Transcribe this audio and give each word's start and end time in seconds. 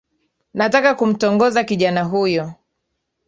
Nataka 0.53 0.95
kumtongoza 0.95 1.63
kijana 1.63 2.03
huyo 2.03 2.53